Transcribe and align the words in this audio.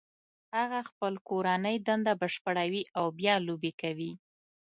هغه 0.57 0.79
خپل 0.89 1.13
کورنۍ 1.29 1.75
دنده 1.87 2.13
بشپړوي 2.21 2.83
او 2.97 3.05
بیا 3.19 3.35
لوبې 3.47 3.71
کوي 3.81 4.11